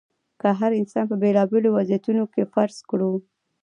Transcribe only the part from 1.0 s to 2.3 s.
په بېلابېلو وضعیتونو